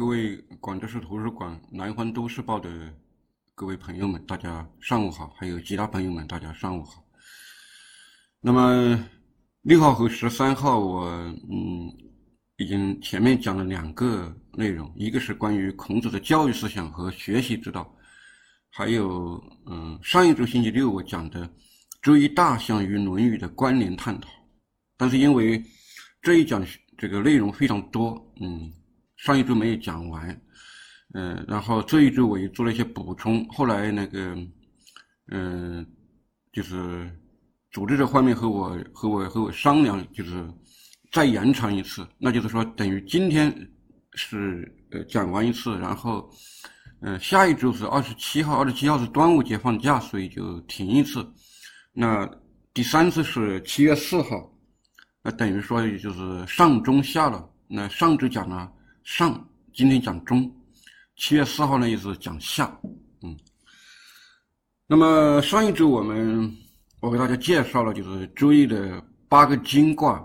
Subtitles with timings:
[0.00, 2.70] 各位广州市图书馆《南方都市报》的
[3.54, 7.04] 各位朋友们，大家上午好；还有其他朋友们，大家上午好。
[8.40, 8.98] 那么
[9.60, 11.06] 六号和十三号，我
[11.50, 11.92] 嗯
[12.56, 17.94] 已经前面讲了两个内容，一个是关于孔子的教育思想和学习之道，
[18.70, 21.46] 还有嗯上一周星期六我讲的
[22.00, 24.30] 周易大象与《论语》的关联探讨。
[24.96, 25.62] 但是因为
[26.22, 26.64] 这一讲
[26.96, 28.72] 这个内容非常多，嗯。
[29.22, 30.40] 上一周没有讲完，
[31.12, 33.46] 嗯，然后这一周我也做了一些补充。
[33.50, 34.34] 后来那个，
[35.30, 35.86] 嗯，
[36.52, 37.06] 就是
[37.70, 40.42] 组织者方面和我和我和我商量，就是
[41.12, 42.06] 再延长一次。
[42.16, 43.54] 那就是说，等于今天
[44.14, 46.30] 是呃讲完一次，然后，
[47.02, 51.30] 嗯，下一周是二十七号，二十七号是端午节放假，所以就停一次。
[51.92, 52.26] 那
[52.72, 54.50] 第三次是七月四号，
[55.22, 57.46] 那等于说也就是上中下了。
[57.68, 58.72] 那上周讲了。
[59.04, 60.50] 上今天讲中，
[61.16, 62.78] 七月四号呢也是讲下，
[63.22, 63.36] 嗯。
[64.86, 66.52] 那么上一周我们
[67.00, 70.24] 我给大家介绍了就是周易的八个金卦，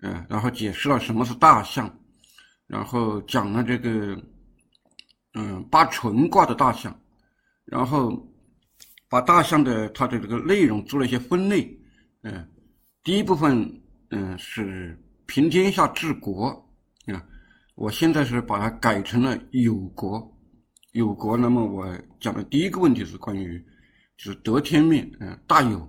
[0.00, 1.92] 嗯，然后解释了什么是大象，
[2.66, 4.20] 然后讲了这个
[5.34, 6.96] 嗯八纯卦的大象，
[7.64, 8.12] 然后
[9.08, 11.76] 把大象的它的这个内容做了一些分类，
[12.22, 12.46] 嗯，
[13.02, 16.48] 第一部分嗯是平天下治国，
[17.06, 17.24] 啊。
[17.78, 20.36] 我现在是把它改成了有国，
[20.94, 21.36] 有国。
[21.36, 21.86] 那么我
[22.18, 23.56] 讲的第一个问题是关于，
[24.16, 25.88] 就是得天命，嗯，大有，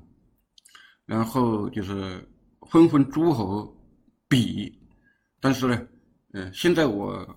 [1.07, 2.23] 然后就是
[2.69, 3.75] 纷纷诸侯
[4.27, 4.71] 比，
[5.39, 5.87] 但是呢，
[6.33, 7.27] 嗯，现在我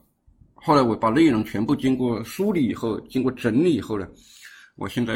[0.53, 4.06] 后来我把内容全部经过梳理以后，经过整理以后呢，
[4.77, 5.14] 我现在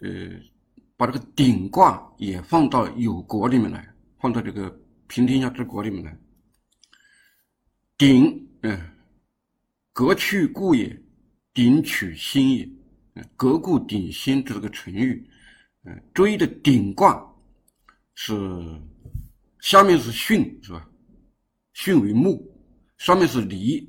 [0.00, 0.30] 呃
[0.96, 3.86] 把这个鼎卦也放到有国里面来，
[4.18, 4.74] 放到这个
[5.08, 6.18] 平天下之国里面来，
[7.98, 8.47] 鼎。
[8.62, 8.80] 嗯，
[9.92, 11.00] 革去故也，
[11.54, 12.64] 鼎取新也。
[13.14, 15.28] 嗯革故鼎新，这个成语。
[15.84, 17.24] 嗯，周易的鼎卦
[18.14, 18.34] 是
[19.60, 20.88] 下面是巽，是吧？
[21.74, 22.48] 巽为木，
[22.96, 23.88] 上面是离，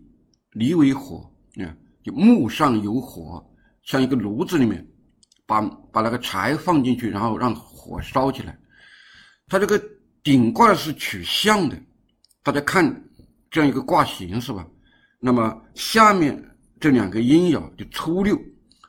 [0.51, 1.31] 离为火。
[1.55, 3.43] 啊，就木上有火，
[3.83, 4.87] 像一个炉子里面，
[5.45, 8.57] 把把那个柴放进去，然后让火烧起来。
[9.47, 9.81] 它这个
[10.21, 11.79] 鼎卦是取象的，
[12.43, 13.08] 大家看。
[13.49, 14.67] 这样一个卦形是吧？
[15.19, 16.41] 那么下面
[16.79, 18.39] 这两个阴爻就初六，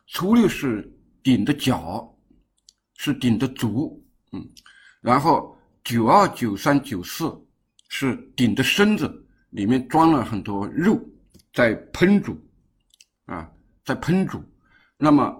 [0.06, 0.88] 初六是
[1.22, 2.16] 顶的脚，
[2.96, 4.00] 是顶的足，
[4.32, 4.48] 嗯，
[5.00, 7.32] 然后九二九三九四
[7.88, 11.00] 是顶的身子，里面装了很多肉
[11.52, 12.38] 在烹煮，
[13.26, 13.50] 啊，
[13.84, 14.40] 在烹煮。
[14.96, 15.34] 那么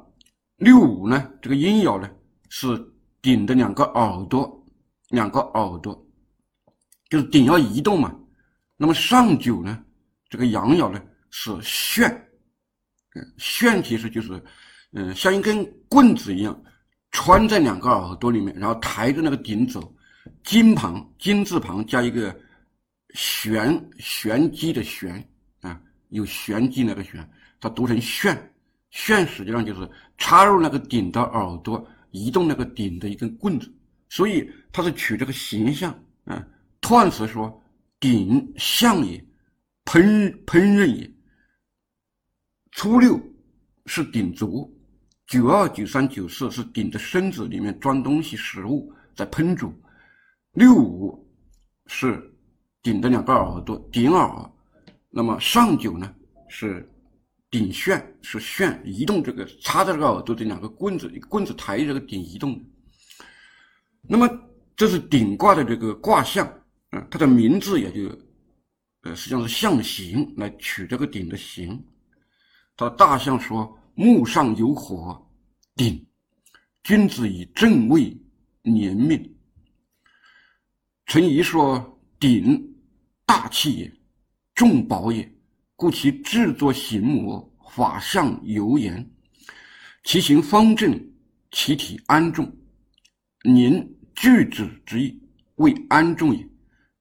[0.57, 1.31] 六五呢？
[1.41, 2.11] 这个阴爻呢
[2.49, 2.67] 是
[3.23, 4.67] 顶的两个耳朵，
[5.11, 6.07] 两个耳朵，
[7.09, 8.17] 就是顶要移动嘛。
[8.83, 9.85] 那么上九呢，
[10.31, 10.99] 这个阳爻呢
[11.29, 12.11] 是旋，
[13.15, 14.43] 嗯，旋其实就是，
[14.93, 16.59] 嗯，像一根棍子一样，
[17.11, 19.95] 穿在两个耳朵里面，然后抬着那个鼎走，
[20.45, 22.35] 金旁金字旁加一个
[23.13, 25.23] 旋旋机的旋
[25.61, 27.31] 啊，有旋机那个旋，
[27.61, 28.35] 它读成旋，
[28.89, 29.87] 旋实际上就是
[30.17, 33.71] 插入那个鼎的耳朵，移动那个鼎的一根棍子，
[34.09, 35.93] 所以它是取这个形象
[36.25, 36.43] 啊，
[36.81, 37.55] 彖辞说。
[38.01, 39.23] 鼎象也，
[39.85, 40.03] 烹
[40.47, 41.09] 烹饪也。
[42.73, 43.21] 初六
[43.85, 44.75] 是鼎足，
[45.27, 49.71] 九二九三九四是鼎的身子里面装东西食物在烹煮，
[50.53, 51.31] 六五
[51.89, 52.35] 是
[52.83, 54.51] 鼎的两个耳朵鼎耳，
[55.11, 56.15] 那么上九呢
[56.49, 56.91] 是
[57.51, 62.59] 鼎旋是旋移动这个插在这个耳朵的两个棍子，棍子抬这个鼎移动，
[64.01, 64.27] 那么
[64.75, 66.51] 这是鼎卦的这个卦象。
[66.93, 68.09] 嗯，它的名字也就，
[69.03, 71.83] 呃，实际上是象形来取这个鼎的形。
[72.77, 75.31] 它大象说：“木上有火，
[75.77, 76.05] 鼎，
[76.83, 78.17] 君子以正位
[78.63, 79.37] 年命。”
[81.07, 82.75] 陈仪说：“鼎，
[83.25, 83.93] 大器也，
[84.55, 85.33] 重宝也，
[85.77, 89.09] 故其制作形模，法相犹严，
[90.03, 90.99] 其形方正，
[91.53, 92.51] 其体安重。
[93.45, 95.23] 宁具之之意，
[95.57, 96.45] 为安重也。”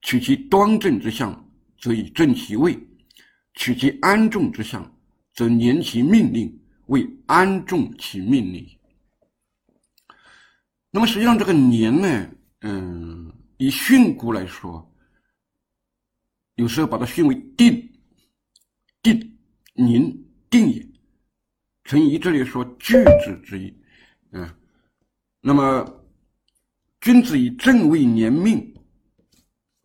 [0.02, 2.74] 取其端正之象，则以正其位；
[3.56, 4.90] 取其安重之象，
[5.34, 8.66] 则年其命令，为安重其命令。
[10.90, 12.32] 那么实际上，这个年呢，
[12.62, 14.90] 嗯，以训诂来说，
[16.56, 17.92] 有时候把它训为定，
[19.04, 19.38] 定，
[19.74, 20.88] 宁定也。
[21.84, 23.74] 陈颐这里说句子之意，
[24.32, 24.50] 嗯，
[25.42, 26.06] 那么
[27.02, 28.74] 君子以正位年命。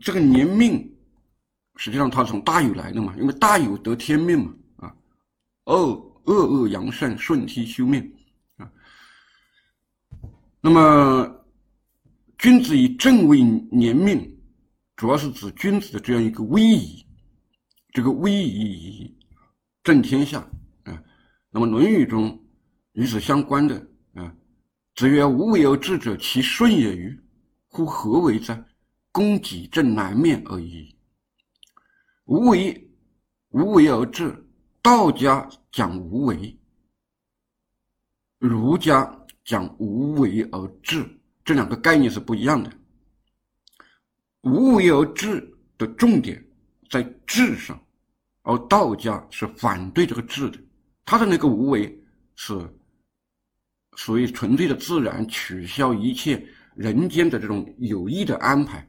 [0.05, 0.95] 这个年命，
[1.77, 4.95] 实际上它从大有来的嘛，因为大有得天命嘛，啊，
[5.65, 8.15] 恶恶恶扬善，顺梯修命
[8.59, 8.71] 啊。
[10.61, 11.47] 那么，
[12.37, 13.41] 君子以正位
[13.73, 14.31] 年命，
[14.95, 17.03] 主要是指君子的这样一个威仪，
[17.95, 19.17] 这个威仪以
[19.83, 20.39] 正天下
[20.83, 21.03] 啊。
[21.51, 22.39] 那么，《论语》中
[22.93, 23.75] 与此相关的
[24.13, 24.35] 啊，
[24.97, 27.19] 子曰：“无为而治者，其顺也与？
[27.69, 28.63] 乎何为哉？
[29.15, 30.93] 公己正南面而已。
[32.25, 32.91] 无为，
[33.51, 34.35] 无为而治。
[34.83, 36.59] 道家讲无为，
[38.39, 39.09] 儒家
[39.45, 41.09] 讲无为而治，
[41.45, 42.71] 这两个概念是不一样的。
[44.43, 46.45] 无为而治的重点
[46.91, 47.81] 在治上，
[48.43, 50.59] 而道家是反对这个治的。
[51.05, 51.97] 他的那个无为
[52.35, 52.53] 是
[53.95, 56.45] 属于纯粹的自然，取消一切
[56.75, 58.87] 人间的这种有意的安排。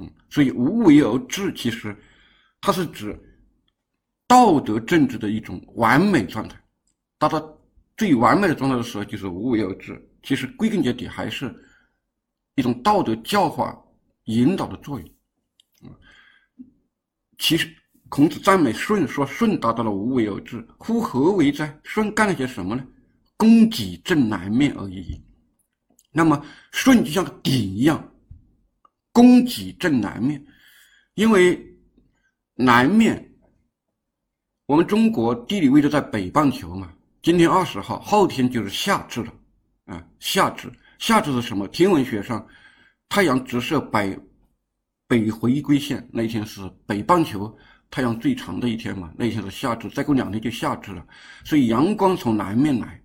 [0.00, 1.94] 嗯，所以无为而治，其实
[2.60, 3.14] 它是指
[4.26, 6.58] 道德政治的一种完美状态。
[7.18, 7.58] 达到
[7.96, 10.02] 最完美的状态的时候，就是无为而治。
[10.22, 11.54] 其实归根结底还是
[12.54, 13.78] 一种道德教化
[14.24, 15.08] 引导的作用。
[15.82, 15.94] 嗯，
[17.38, 17.68] 其实
[18.08, 22.86] 孔子赞美舜说：“舜达到了无为而治，乎何为哉？”舜干了些什么呢？
[23.36, 25.22] 供给正南面而已。
[26.10, 28.02] 那么舜就像个鼎一样。
[29.12, 30.44] 供给正南面，
[31.14, 31.60] 因为
[32.54, 33.32] 南面，
[34.66, 36.92] 我们中国地理位置在北半球嘛。
[37.22, 39.32] 今天二十号，后天就是夏至了，
[39.86, 41.66] 啊，夏至，夏至是什么？
[41.68, 42.46] 天文学上，
[43.08, 44.18] 太阳直射北
[45.06, 47.54] 北回归线那一天是北半球
[47.90, 51.06] 太阳最长的一天嘛，那一天是夏至，再过两天就夏至了，
[51.44, 52.99] 所以阳光从南面来。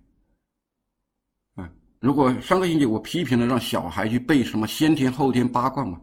[2.06, 6.00] 如果上个星期我批评了让小孩去背什么先天后天八卦嘛，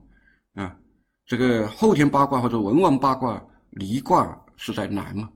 [0.56, 0.78] 啊，
[1.26, 5.32] 这个后天八卦或者文王八卦离卦是在南嘛，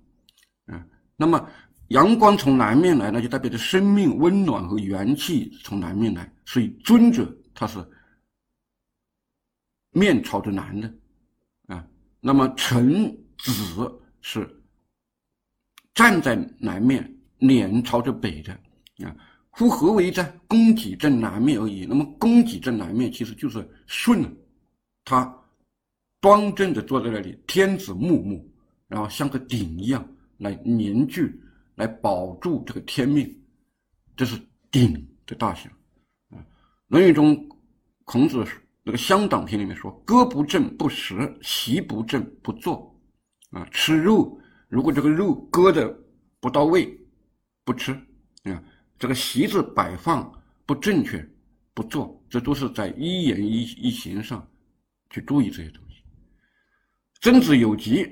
[0.66, 0.86] 啊，
[1.16, 1.50] 那么
[1.88, 7.80] 阳光从南面来，那就代表着生命温暖和元气从南面来，所以尊者他是
[9.92, 10.94] 面朝着南的，
[11.68, 11.88] 啊，
[12.19, 14.46] 那么臣子是
[15.94, 18.52] 站在南面，脸朝着北的，
[19.08, 19.16] 啊。
[19.57, 20.31] 夫何为哉？
[20.48, 21.83] 供给正南面而已。
[21.83, 24.24] 那么，供给正南面其实就是舜，
[25.04, 25.36] 他
[26.21, 28.48] 端正的坐在那里，天子穆穆，
[28.88, 30.07] 然后像个鼎一样
[30.38, 31.42] 来凝聚、
[31.74, 33.36] 来保住这个天命，
[34.15, 34.39] 这是
[34.69, 34.94] 鼎
[35.25, 35.68] 的大小。
[36.30, 36.38] 啊，
[36.89, 37.50] 《论语》中
[38.04, 38.45] 孔子
[38.83, 42.95] 那个乡党篇里面说：“歌不正不食，席不正不坐。”
[43.50, 44.39] 啊，吃肉
[44.69, 45.98] 如果这个肉割的
[46.39, 46.95] 不到位，
[47.65, 47.92] 不吃
[48.44, 48.63] 啊。
[49.00, 50.32] 这个席子摆放
[50.66, 51.24] 不正确，
[51.74, 54.46] 不做，这都是在一言一一行上
[55.10, 56.02] 去注意这些东西。
[57.22, 58.08] 曾子有疾，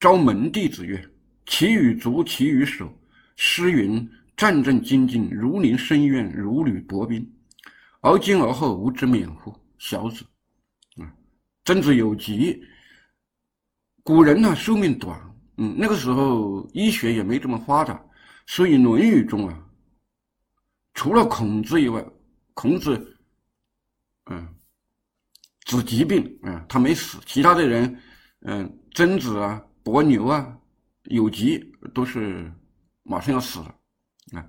[0.00, 1.02] 召门弟子曰
[1.46, 2.90] ：“其与足，其与手。”
[3.36, 7.30] 诗云：“战战兢兢，如临深渊，如履薄冰。
[8.00, 10.24] 而今而后，吾之免乎？”小子，
[10.96, 11.12] 啊，
[11.64, 12.62] 曾子有疾。
[14.02, 15.20] 古人呢，寿命短，
[15.58, 18.02] 嗯，那个时候医学也没这么发达，
[18.46, 19.62] 所以《论语》中啊。
[20.96, 22.02] 除了孔子以外，
[22.54, 23.16] 孔子，
[24.30, 24.48] 嗯，
[25.66, 27.18] 治疾病啊，他没死。
[27.26, 28.00] 其他的人，
[28.46, 30.56] 嗯，曾子啊、伯牛啊，
[31.04, 31.62] 有疾
[31.94, 32.50] 都是
[33.02, 33.74] 马上要死了
[34.32, 34.44] 啊。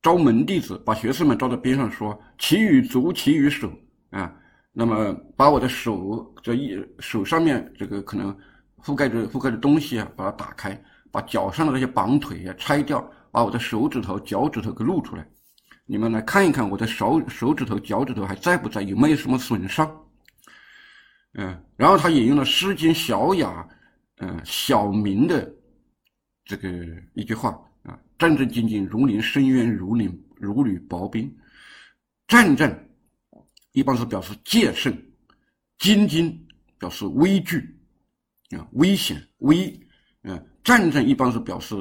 [0.00, 3.70] 招门弟子，把学生们招到边上说：“其与足，其与手
[4.10, 4.34] 啊。”
[4.72, 8.34] 那么把我的手这一手上面这个可能
[8.82, 15.28] 覆盖着覆盖的东西啊，把它打开，把脚上的那些绑腿啊拆掉，把我的手指头、脚趾头给露出来。
[15.88, 18.82] 你们来看一看我的手手指头、脚趾头还在不在？
[18.82, 19.88] 有没有什么损伤？
[21.34, 23.62] 嗯，然后他引用了《诗经·小雅》
[24.16, 25.48] 嗯小明的
[26.44, 26.68] 这个
[27.14, 27.50] 一句话
[27.84, 31.32] 啊：“战战兢兢，如临深渊，如临如履薄冰。”
[32.26, 32.88] 战战
[33.72, 34.92] 一般是表示戒慎，
[35.78, 36.36] 兢兢
[36.78, 37.78] 表示畏惧
[38.56, 39.78] 啊危险危
[40.22, 41.76] 嗯战战一般是表示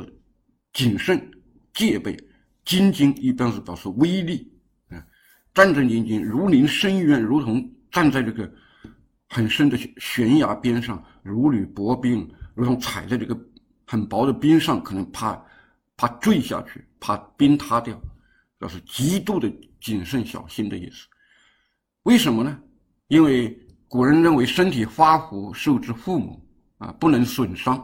[0.74, 1.20] 谨慎
[1.74, 2.16] 戒备。
[2.66, 4.52] 兢兢一般是表示威力，
[4.90, 4.98] 啊，
[5.54, 8.52] 战战兢兢，如临深渊，如同站在这个
[9.30, 13.40] 很深的悬崖边上，如履薄冰，如同踩在这个
[13.86, 15.40] 很薄的冰上，可能怕
[15.96, 18.00] 怕坠下去，怕冰塌掉，
[18.58, 19.48] 表示极度的
[19.80, 21.06] 谨慎小心的意思。
[22.04, 22.60] 为什么呢？
[23.08, 23.56] 因为
[23.88, 26.44] 古人认为身体发福受之父母
[26.80, 27.78] 啊，不能损伤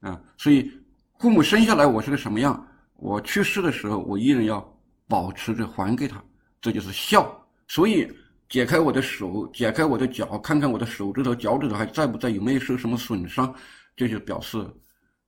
[0.00, 0.70] 啊，所以
[1.18, 2.68] 父母生下来我是个什么样？
[3.04, 4.66] 我去世的时候，我依然要
[5.06, 6.24] 保持着还给他，
[6.58, 7.46] 这就是孝。
[7.68, 8.10] 所以
[8.48, 13.54] 解开我的手，解开我的脚，看看我的手指头、脚趾头还在不在，有没有受什么损伤，
[13.94, 14.66] 这就表示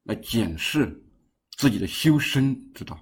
[0.04, 0.99] 来检视
[1.59, 2.99] 自己的修身之道。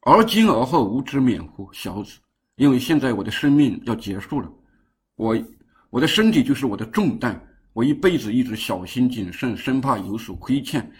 [0.00, 1.70] 而今而后，无知免乎？
[1.74, 2.18] 小子，
[2.54, 4.50] 因为现在我的生命要结束了，
[5.16, 5.38] 我
[5.90, 7.38] 我的身体就是我的重担，
[7.74, 10.90] 我一辈子一直小心谨慎，生怕有所亏欠，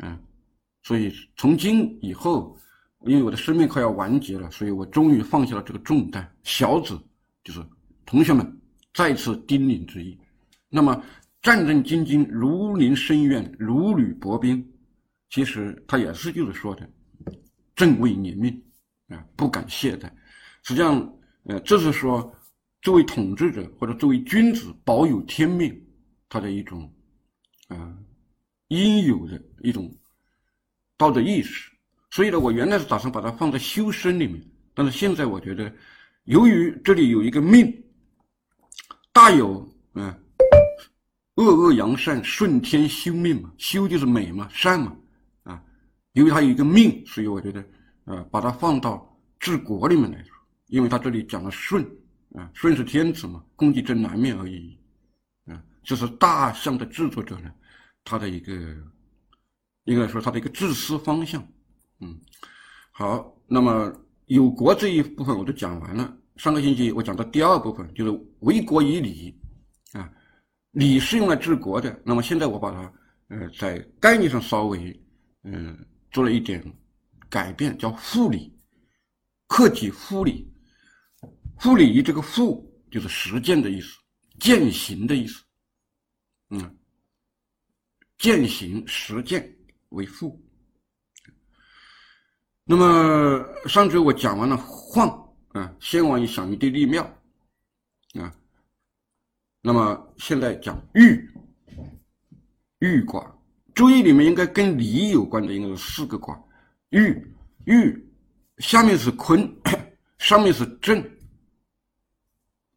[0.00, 0.18] 嗯，
[0.88, 2.56] 所以从今以后，
[3.04, 6.26] 因为我的生命快要完结了，所以我终于放下了这个重担。
[6.44, 6.98] 小子，
[7.44, 7.62] 就是
[8.06, 8.58] 同学们
[8.94, 10.18] 再次叮咛之意。
[10.70, 11.04] 那么
[11.42, 14.66] 战战兢兢，如临深渊，如履薄冰，
[15.28, 16.88] 其实他也是就是说的。
[17.76, 18.62] 正为年命
[19.08, 20.10] 啊，不敢懈怠。
[20.62, 22.34] 实际上，呃，这是说，
[22.80, 25.70] 作为统治者或者作为君子，保有天命，
[26.30, 26.90] 他的一种
[27.66, 27.94] 啊
[28.68, 29.94] 应有的一种
[30.98, 31.72] 道德意识。
[32.10, 34.42] 所以呢，我原来是打算把它放在修身里面，
[34.74, 35.72] 但是现在我觉得，
[36.24, 37.72] 由于这里有一个命，
[39.12, 40.14] 大有啊
[41.36, 44.94] 恶恶扬善，顺天修命嘛，修就是美嘛，善嘛。
[46.12, 47.64] 因为他有一个命，所以我觉得，
[48.06, 50.34] 呃，把它放到治国里面来说，
[50.66, 51.84] 因为他这里讲了顺，
[52.34, 54.76] 啊，顺是天子嘛，功绩正南面而已，
[55.44, 57.52] 啊，就是大象的制作者呢，
[58.02, 58.52] 他的一个，
[59.88, 61.42] 应该说他的一个治思方向，
[62.00, 62.20] 嗯，
[62.92, 63.92] 好，那么
[64.26, 69.36] 有国这一部分我都讲完了，上个星期我讲到第二部分就是为国以礼，
[69.92, 70.08] 啊，
[70.72, 72.92] 礼是用来治国的，那么现在我把它，
[73.28, 75.02] 呃，在概念上稍微，
[75.42, 75.76] 嗯。
[76.10, 76.64] 做了一点
[77.28, 78.50] 改变，叫复礼，
[79.46, 80.50] 克己复礼。
[81.58, 83.88] 复礼这个复就是实践的意思，
[84.40, 85.44] 践行的意思。
[86.48, 86.78] 嗯，
[88.16, 89.54] 践行实践
[89.90, 90.40] 为父。
[92.64, 95.08] 那么上周我讲完了晃
[95.48, 97.02] 啊，先王以享于地立庙
[98.14, 98.34] 啊。
[99.62, 101.30] 那么现在讲玉，
[102.80, 103.34] 玉卦。
[103.74, 106.36] 注意，里面应该跟离有关的应该是四个卦，
[106.90, 107.24] 玉
[107.64, 108.12] 玉，
[108.58, 109.48] 下面是坤，
[110.18, 111.00] 上面是震。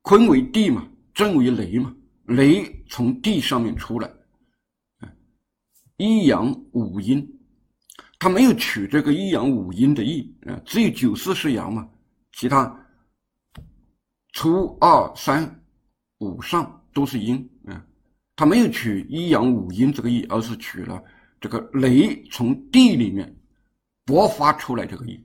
[0.04, 4.12] 坤为地嘛，震为雷嘛，雷从地上面出来，
[6.02, 7.40] 一阳五阴，
[8.18, 11.88] 他没有取这个一阳五阴的意啊，只有九四是阳嘛，
[12.32, 12.76] 其他
[14.34, 15.64] 初二三
[16.18, 17.86] 五上都是阴啊。
[18.36, 21.04] 他没有取一阳五阴这个意，而是取了
[21.40, 23.32] 这个雷从地里面
[24.08, 25.24] 勃发出来这个意。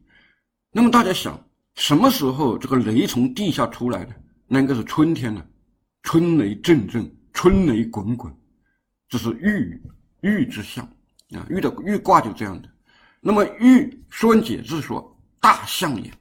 [0.70, 1.42] 那么大家想，
[1.76, 4.14] 什么时候这个雷从地下出来的？
[4.46, 5.48] 那应该是春天了，
[6.02, 8.30] 春雷阵阵，春雷滚滚，
[9.08, 9.80] 这是玉
[10.26, 10.84] 玉之象
[11.30, 11.46] 啊。
[11.48, 12.68] 玉的玉卦就这样的。
[13.20, 16.12] 那么玉，说文解字说大象也，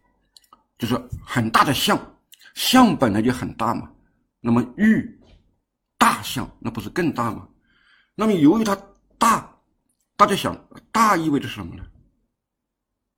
[0.77, 0.95] 就是
[1.25, 1.99] 很大的象，
[2.53, 3.91] 象本来就很大嘛。
[4.39, 5.11] 那么玉。
[5.97, 7.47] 大象那不是更大吗？
[8.13, 8.77] 那么由于它
[9.17, 9.49] 大，
[10.15, 10.55] 大家想
[10.91, 11.83] 大意味着什么呢？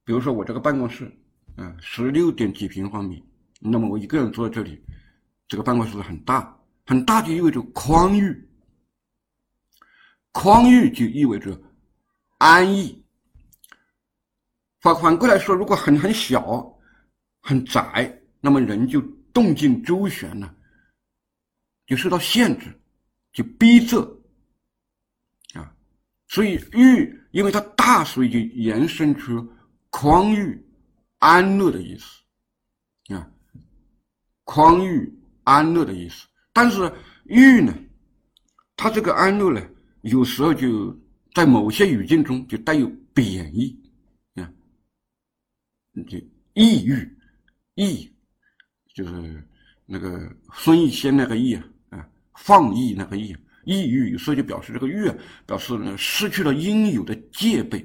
[0.06, 1.12] 比如说我这个办公室，
[1.58, 3.22] 嗯，十六点几平方米，
[3.60, 4.82] 那么我一个人坐在这里，
[5.50, 8.47] 这个办公室很大，很大就意味着宽裕，
[10.38, 11.60] 宽裕就意味着
[12.38, 13.03] 安逸。
[14.82, 16.72] 反反过来说，如果很很小，
[17.41, 19.01] 很窄，那么人就
[19.34, 20.56] 动静周旋了。
[21.88, 22.72] 就受到限制，
[23.34, 24.08] 就逼仄
[25.56, 25.74] 啊，
[26.27, 29.51] 所以裕，因为它大，所以就延伸出
[29.89, 30.63] 宽裕、
[31.17, 33.27] 安乐的意思啊，
[34.44, 35.12] 宽裕、
[35.46, 36.27] 安乐的意思。
[36.53, 37.74] 但是裕呢，
[38.75, 39.67] 它这个安乐呢，
[40.08, 40.98] 有时候就
[41.34, 43.80] 在某些语境中就带有贬义
[44.36, 44.52] 啊，
[46.08, 46.18] 就
[46.54, 47.18] 抑郁，
[47.76, 48.12] 抑
[48.94, 49.48] 就是
[49.86, 51.64] 那个孙逸仙那个逸啊。
[52.40, 53.36] 放逸那个逸，
[53.66, 55.12] 抑郁有时候就表示这个郁，
[55.48, 57.84] 表示呢失去了应有的戒备，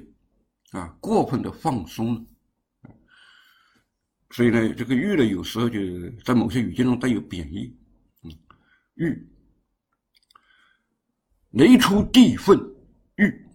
[0.69, 2.23] 啊，过分的放松了，
[4.29, 5.79] 所以呢，这个欲呢有时候就
[6.23, 7.75] 在某些语境中带有贬义，
[8.21, 8.31] 嗯，
[8.93, 9.27] 郁，
[11.53, 12.59] 雷出地愤，
[13.15, 13.45] 郁，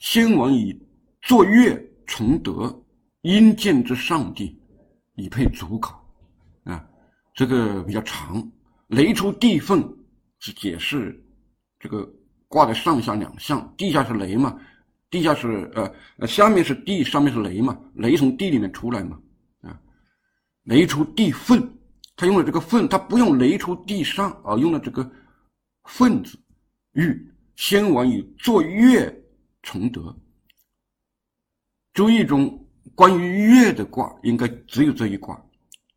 [0.00, 0.76] 先王以
[1.22, 2.84] 作乐崇德，
[3.22, 4.60] 因见之上帝，
[5.14, 6.04] 以配主考，
[6.64, 6.84] 啊，
[7.32, 8.46] 这个比较长，
[8.88, 9.82] 雷出地愤。
[10.40, 11.18] 是解释
[11.78, 12.06] 这个
[12.48, 14.60] 卦的上下两项，地下是雷嘛，
[15.08, 19.18] 地下是呃呃下面是地，上面是雷嘛，雷从地里面出来嘛，
[19.62, 19.80] 啊，
[20.64, 21.66] 雷出地愤，
[22.14, 25.10] 他用了这个愤，他不用雷出地上，而用了这个
[25.84, 26.38] 愤字，
[26.92, 29.14] 欲先王以作乐
[29.62, 30.14] 崇德。
[31.92, 35.40] 周易中关于乐的卦，应该只有这一卦，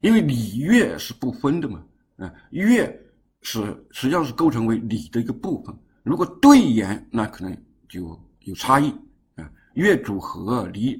[0.02, 1.84] 因为礼乐是不分的嘛，
[2.18, 3.04] 啊，乐。
[3.44, 3.62] 是
[3.92, 5.74] 实际上是构成为礼的一个部分。
[6.04, 8.90] 如果对言，那可能就有差异
[9.36, 9.50] 啊。
[9.74, 11.00] 乐主和，礼，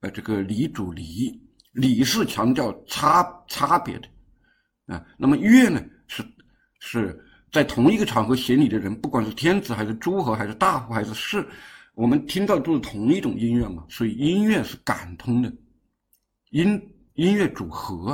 [0.00, 1.38] 呃，这个礼主礼，
[1.72, 4.08] 礼是强调差差别的，
[4.86, 6.24] 啊，那么乐呢是
[6.80, 7.22] 是
[7.52, 11.46] 在同一个场合行礼的人，不管是天子还是诸侯还是大夫还是士，
[11.94, 15.52] 我们听到都是同一种音乐嘛，所以音乐是感通的，
[16.50, 16.80] 音
[17.14, 18.12] 音乐主和，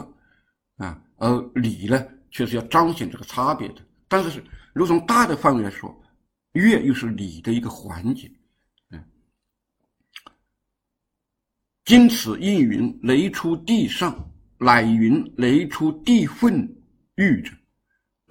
[0.76, 5.94] 啊，而礼呢却是要彰显这个差别的，但是如果从大的范围来说，
[6.52, 8.30] 乐又是礼的一个环节。
[11.84, 14.16] 经此应云：“雷出地上，
[14.56, 16.66] 乃云雷出地愤
[17.16, 17.52] 欲者。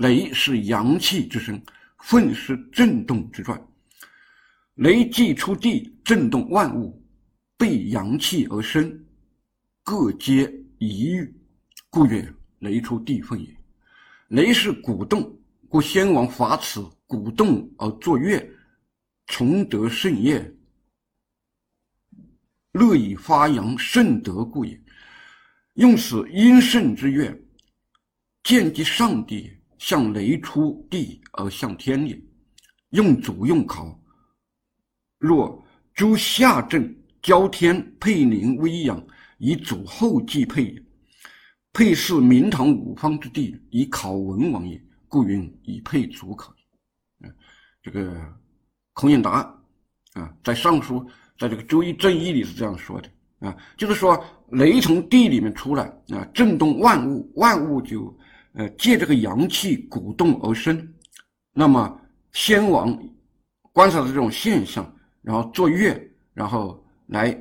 [0.02, 1.62] 雷是阳气之声，
[2.00, 3.70] 愤是震动之状。
[4.76, 7.00] 雷既出地，震动万物，
[7.56, 9.06] 被阳气而生，
[9.84, 11.32] 各皆一欲，
[11.92, 13.56] 故曰雷出地愤也。
[14.30, 15.40] 雷是鼓动，
[15.70, 18.44] 故先王伐此鼓动而作乐，
[19.28, 20.52] 崇德盛业。”
[22.74, 24.82] 乐以发扬圣德故也。
[25.76, 27.40] 用此阴盛之乐，
[28.44, 32.16] 见及上帝也，向雷出地而向天也。
[32.92, 34.00] 用主用考，
[35.18, 35.60] 若
[35.96, 39.04] 诸下正交天配灵微阳，
[39.40, 40.84] 以主后继配也。
[41.74, 46.54] 配是明堂五方之地，以考文王也，故云以配主考。
[47.22, 47.26] 啊，
[47.82, 48.16] 这个
[48.94, 49.40] 孔颖达
[50.14, 51.04] 啊，在上书。
[51.40, 53.10] 在这个《周易正义》里是这样说的
[53.40, 58.16] 啊，就是说雷从地里面出来啊，震动万物，万物就
[58.54, 60.94] 呃借这个阳气鼓动而生。
[61.54, 62.00] 那么
[62.34, 62.98] 先王
[63.72, 66.00] 观察到这种现象，然后作乐，
[66.34, 67.32] 然后来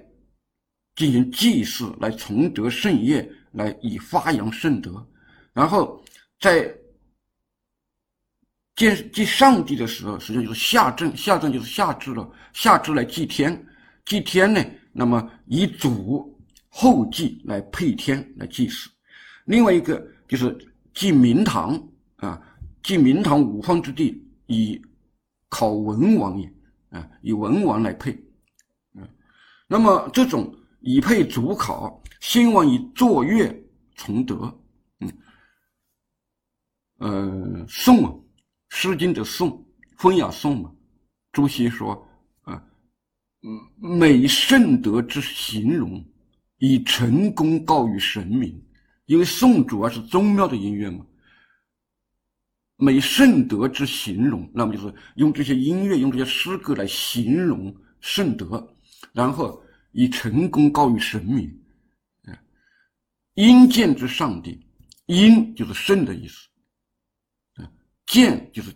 [0.96, 5.06] 进行祭祀，来崇德圣业，来以发扬圣德。
[5.52, 6.02] 然后
[6.38, 6.72] 在
[8.76, 13.66] 见祭上帝的时候，实际上就是下正，下正就是下至了，下至来祭天。
[14.06, 16.36] 祭天呢，那么以主
[16.68, 18.88] 后祭来配天来祭祀；
[19.44, 20.56] 另外一个就是
[21.00, 21.82] 即明堂
[22.16, 22.38] 啊，
[22.82, 24.78] 即明堂五方之地，以
[25.48, 26.54] 考文王也
[26.90, 28.12] 啊，以文王来配。
[28.92, 29.08] 嗯，
[29.66, 33.50] 那么这种以配主考，先王以坐乐
[33.94, 34.54] 崇德。
[34.98, 35.10] 嗯，
[36.98, 38.12] 呃，颂啊，
[38.68, 39.48] 《诗经》的颂，
[39.96, 40.70] 《风雅颂》嘛，
[41.32, 41.94] 朱熹说
[42.42, 42.62] 啊。
[43.40, 46.04] 嗯，美圣德之形容，
[46.58, 48.62] 以成功告于神明。
[49.10, 51.04] 因为宋主要是宗庙的音乐嘛，
[52.76, 58.76] 美圣德之形容，那么就是用这些音乐、用这些诗歌来形容圣德，
[59.12, 61.44] 然后以成功告于神明。
[62.22, 62.38] 啊，
[63.34, 64.64] 阴见之上帝，
[65.06, 66.46] 阴就是圣的意思，
[67.54, 67.68] 啊，
[68.06, 68.72] 见就是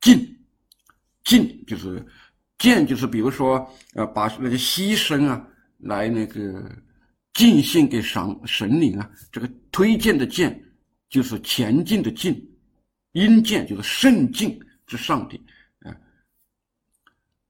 [0.00, 0.34] 敬，
[1.24, 2.02] 敬就是。
[2.56, 5.46] 见就是比如说，呃，把那些牺牲啊，
[5.80, 6.74] 来那个
[7.34, 9.10] 进献给神神灵啊。
[9.30, 10.58] 这个推荐的荐
[11.10, 12.34] 就是前进的进，
[13.12, 15.36] 因见就是圣敬之上帝
[15.80, 15.94] 啊。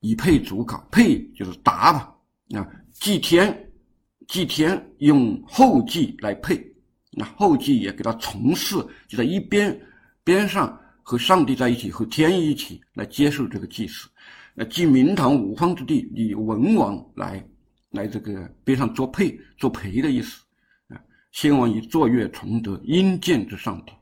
[0.00, 2.12] 以配主考，配就是答吧
[2.54, 2.68] 啊。
[2.92, 3.72] 祭天，
[4.28, 6.62] 祭天用后继来配，
[7.12, 8.76] 那后继也给他从事，
[9.08, 9.78] 就在一边
[10.22, 14.08] 边上和上帝在一起，和天一起来接受这个祭祀。
[14.54, 17.44] 那祭明堂五方之地，以文王来
[17.94, 20.42] 来这个边上作配作陪的意思
[20.88, 21.00] 啊。
[21.32, 23.92] 先王以坐月崇德，因见之上帝。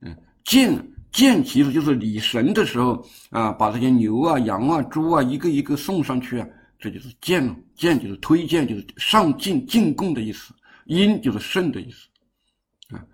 [0.00, 0.72] 嗯，见
[1.12, 7.54] 见其实就是礼神的时候啊，把这些牛啊、羊啊、猪啊一个一个送上去啊，这就是见了。
[7.74, 10.54] 见就是推荐，就是上进进贡的意思。
[10.86, 13.04] 因就是圣的意思啊，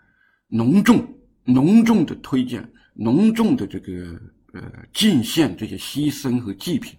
[0.49, 1.05] 隆重
[1.45, 4.21] 隆重的推荐，隆重的这个。
[4.57, 4.63] 呃，
[4.93, 6.97] 敬献这些牺牲和祭品，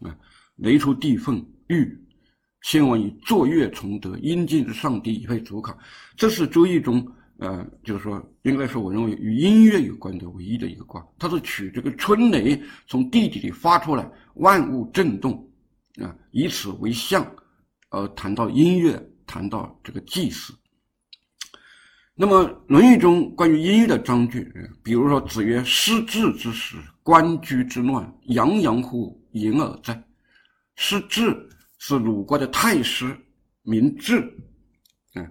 [0.00, 0.14] 啊，
[0.56, 1.98] 雷出地缝玉，
[2.64, 5.76] 先王以坐月崇德，应尽之上帝以配主考。
[6.16, 11.06] 这是周易中，呃，就是说，应该说，我认为与音乐有关的唯一的一个卦。
[11.18, 15.46] 它是取这个春雷从地底里发出来，万物震动，
[16.00, 17.30] 啊，以此为象，
[17.90, 20.54] 而谈到音乐，谈到这个祭祀。
[22.14, 24.50] 那么《论语》中关于音乐的章句，
[24.82, 30.02] 比如说“子曰：失志之时，官居之乱，洋洋乎盈耳在。”
[30.76, 31.46] 失志
[31.86, 33.14] 是鲁国的太师，
[33.60, 34.18] 名志。
[35.16, 35.30] 嗯，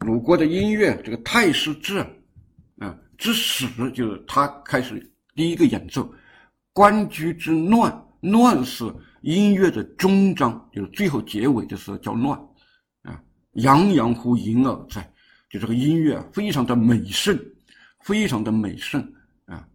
[0.00, 1.98] 鲁国的音乐这个太师志，
[2.76, 5.00] 啊，之始就是他开始
[5.34, 6.14] 第一个演奏。
[6.74, 8.84] 官居之乱，乱是
[9.22, 12.38] 音乐的终章，就是最后结尾的时候叫乱。
[13.00, 13.18] 啊，
[13.52, 15.10] 洋洋乎盈耳在。
[15.48, 17.34] 就这个音乐非常的美盛，
[18.00, 19.00] 非常的美盛
[19.46, 19.66] 啊！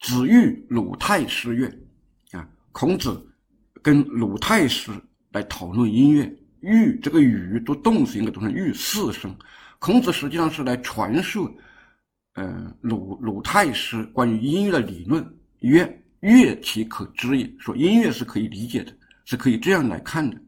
[0.00, 1.68] 子欲鲁太师乐
[2.30, 3.22] 啊，孔子
[3.84, 4.90] 跟鲁太师
[5.32, 6.34] 来讨论音乐。
[6.60, 9.36] 欲这个语读动词应该读成欲四声。
[9.78, 11.54] 孔子实际上是来传授，
[12.32, 15.22] 呃，鲁鲁太师关于音乐的理论。
[15.60, 17.54] 曰：乐其可知也。
[17.58, 20.40] 说音乐是可以理解的，是可以这样来看的。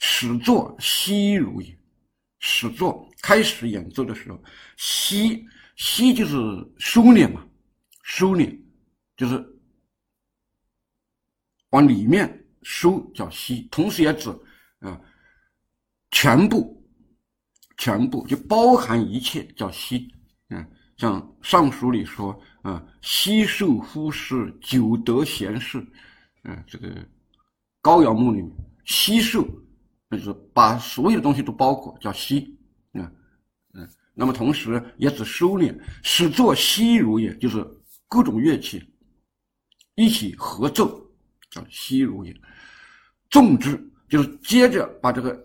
[0.00, 1.78] 始作息如也。
[2.40, 4.42] 始作开始演奏的时候，
[4.76, 6.34] 息息就是
[6.78, 7.46] 收敛嘛，
[8.02, 8.58] 收敛
[9.16, 9.40] 就是
[11.70, 14.30] 往里面收叫息，同时也指
[14.80, 15.00] 啊。
[16.14, 16.86] 全部，
[17.78, 20.12] 全部就包含一切，叫息。
[20.50, 20.64] 嗯，
[20.98, 25.84] 像《尚书》里说啊，“息受夫士，久得贤士。”
[26.44, 26.88] 嗯，这个
[27.80, 28.52] 《高阳墓》里面
[28.84, 29.42] ，“息受”
[30.10, 32.58] 就是把所有的东西都包括，叫息。
[32.92, 33.10] 嗯
[33.72, 37.66] 嗯，那么同时也指收敛，始作息如也，就是
[38.06, 38.86] 各种乐器
[39.94, 41.10] 一起合奏，
[41.50, 42.36] 叫息如也。
[43.32, 43.76] 纵之，
[44.08, 45.36] 就是接着把这个。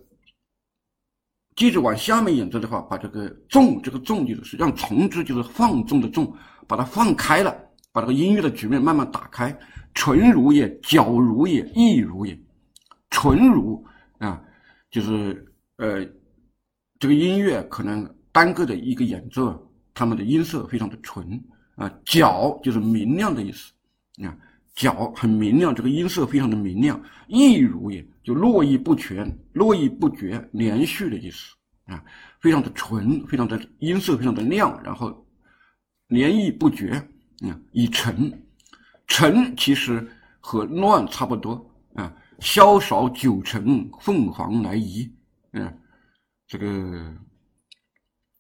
[1.55, 6.31] 接着往下面演奏的话，把这个纵，这个纵就是让重之就是放纵的纵，
[6.67, 7.51] 把它放开了，
[7.91, 9.57] 把这个音乐的局面慢慢打开。
[9.95, 12.39] 纯如也，矫如也，意如也。
[13.09, 13.83] 纯如
[14.19, 14.39] 啊，
[14.91, 16.07] 就是呃，
[16.99, 19.59] 这个音乐可能单个的一个演奏，
[19.95, 21.91] 他们的音色非常的纯啊。
[22.05, 23.73] 矫就是明亮的意思
[24.23, 24.37] 啊，
[24.77, 26.97] 矫很明亮，这个音色非常的明亮。
[27.27, 28.07] 意如也。
[28.23, 32.03] 就络绎不全、络绎不绝、连续的意思啊，
[32.41, 35.25] 非常的纯，非常的音色非常的亮，然后
[36.07, 36.91] 连绎不绝
[37.47, 38.29] 啊，以沉，
[39.07, 40.05] 沉其实
[40.41, 45.09] 和乱差不多啊，萧韶九成，凤凰来仪，
[45.53, 45.79] 嗯，
[46.47, 46.67] 这个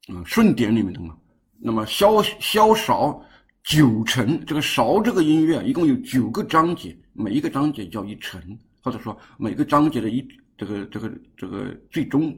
[0.09, 1.15] 嗯顺典里面的嘛，
[1.61, 3.23] 那么萧萧韶
[3.67, 8.41] 九成，这个韶这个音乐一共有九个章节，每一个章节叫一成。
[8.81, 10.25] 或者说每个章节的一
[10.57, 12.33] 这个这个这个最终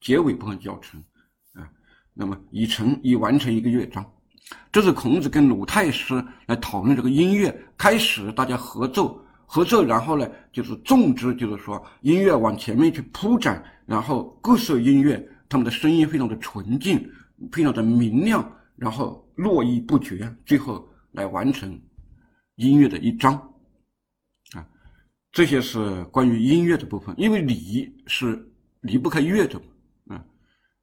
[0.00, 1.02] 结尾部分叫成
[1.54, 1.68] 啊，
[2.14, 4.08] 那么已成已完成一个乐章，
[4.70, 7.52] 这是孔子跟鲁太师来讨论这个音乐。
[7.76, 17.04] 开始大家合奏合奏，然后呢就是纵之，就是说音乐往前面去铺展，然后各色音乐他们的声音非常的纯净，
[17.50, 21.80] 非常的明亮，然后络绎不绝，最后来完成
[22.56, 23.34] 音乐的一章
[24.52, 24.66] 啊。
[25.30, 29.56] 这些是关于音乐的部分，因为礼是离不开乐的，
[30.08, 30.24] 啊，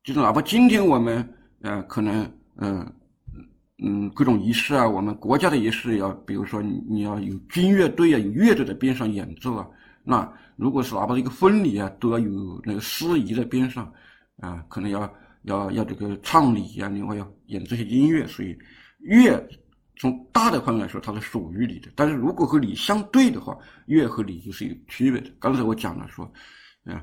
[0.04, 1.28] 就是哪怕今天我们
[1.64, 2.94] 呃可能嗯
[3.84, 9.68] 嗯各种仪式啊，我们国家的仪式要，比如说你你要有军乐队啊，有乐队在边上演奏啊，
[10.02, 13.92] 那如果是哪怕一个婚礼啊，都要有那个司仪在边上
[14.38, 15.14] 啊，可能要
[15.46, 18.58] 要要这个唱礼啊，另外要演这些音乐，所以
[19.00, 19.48] 乐。
[19.98, 21.90] 从大的方面来说，它是属于礼的。
[21.96, 25.32] 但是如果和礼相对的话，乐和礼就是有区别的。
[25.40, 26.26] 刚才我讲了说，
[26.84, 27.02] 啊，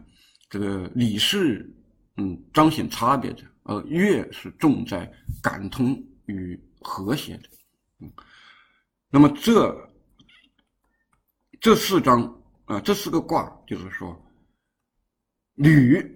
[0.50, 1.74] 这个礼是
[2.18, 5.10] 嗯彰显差别的，而乐是重在
[5.42, 7.48] 感通与和谐的。
[8.00, 8.12] 嗯，
[9.08, 9.74] 那么这
[11.62, 12.22] 这四章
[12.66, 14.22] 啊，这四个卦就是说，
[15.54, 16.14] 履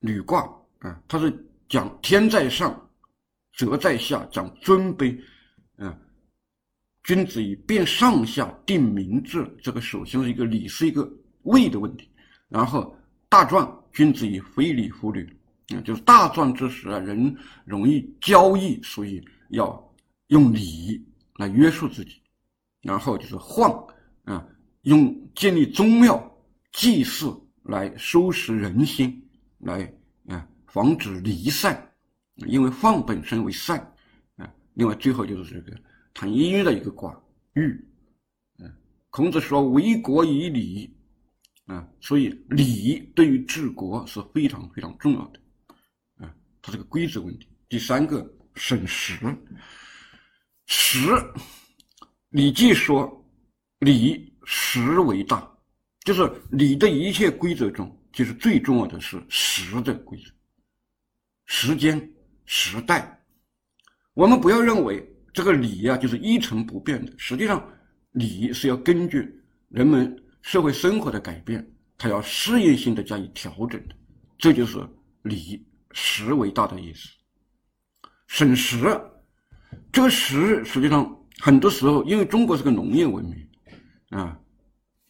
[0.00, 0.46] 履卦
[0.80, 1.32] 啊，它是
[1.68, 2.90] 讲天在上，
[3.54, 5.18] 泽在下，讲尊卑。
[5.76, 5.98] 嗯，
[7.04, 9.46] 君子以辨上下，定民治。
[9.62, 11.10] 这个首先是一个礼，是一个
[11.44, 12.10] 位的问题。
[12.48, 12.94] 然后
[13.28, 15.26] 大壮，君子以非礼弗履。
[15.72, 19.94] 嗯，就是大壮之时啊，人容易骄逸，所以要
[20.26, 21.00] 用礼
[21.36, 22.20] 来约束自己。
[22.82, 23.70] 然后就是晃
[24.24, 24.44] 啊，
[24.82, 26.18] 用建立宗庙、
[26.72, 27.30] 祭祀
[27.62, 29.22] 来收拾人心，
[29.58, 29.82] 来
[30.26, 31.86] 啊防止离散。
[32.46, 33.94] 因为放本身为善。
[34.72, 35.78] 另外，最后就是这个
[36.14, 37.14] 谈音乐的一个卦，
[37.52, 37.86] 玉。
[38.58, 38.72] 嗯，
[39.10, 40.90] 孔子说：“为国以礼。”
[41.66, 45.40] 啊，所以礼对于治国是非常非常重要的。
[46.24, 47.46] 啊，它是个规则问题。
[47.68, 49.18] 第三个，审时。
[50.66, 51.10] 时，
[52.30, 53.22] 《礼记》说
[53.80, 55.46] ：“礼时为大。”
[56.06, 60.32] 就是礼的一切规则中，其实最重要的是时的规则，
[61.52, 62.00] 时间、
[62.46, 63.20] 时代。
[64.14, 67.60] 我们不要认为这个礼呀就是一成不变的，实际上
[68.12, 69.28] 礼是要根据
[69.68, 73.96] 人们社会生活的改变，它要适应性的加以调整的，
[74.38, 74.78] 这就是
[75.22, 75.60] 礼
[75.90, 77.08] 时为大的意思。
[78.28, 78.78] 审时，
[79.90, 81.04] 这个时实际上
[81.40, 83.48] 很多时候，因为中国是个农业文明
[84.10, 84.38] 啊，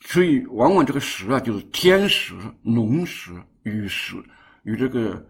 [0.06, 3.30] 所以往往这个时啊就是天时、农时、
[3.64, 4.16] 雨时，
[4.62, 5.22] 与这个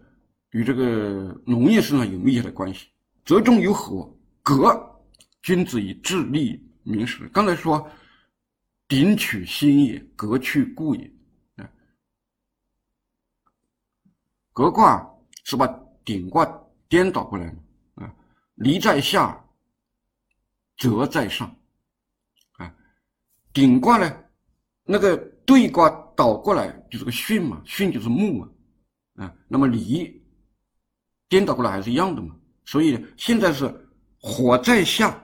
[0.51, 2.87] 与这个农业身上有密切的关系。
[3.25, 4.73] 泽中有火，革
[5.41, 7.29] 君子以治利民时。
[7.33, 7.89] 刚才说
[8.87, 11.11] 鼎取心也，革去故也。
[11.55, 11.69] 啊，
[14.51, 15.07] 革卦
[15.43, 15.67] 是把
[16.03, 16.45] 鼎卦
[16.89, 18.13] 颠倒过来的啊，
[18.55, 19.41] 离在下，
[20.77, 21.55] 泽在上。
[22.53, 22.73] 啊，
[23.53, 24.23] 鼎卦呢，
[24.83, 28.49] 那个兑卦倒过来就是个巽嘛，巽就是木嘛，
[29.15, 30.20] 啊，那么离
[31.31, 32.35] 颠倒过来还是一样的嘛。
[32.65, 33.73] 所以现在是
[34.19, 35.17] 火在下，